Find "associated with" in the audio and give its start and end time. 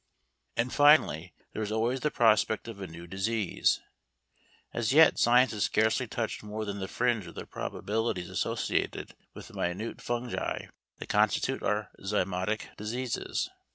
8.31-9.49